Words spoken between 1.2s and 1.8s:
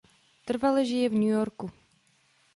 Yorku.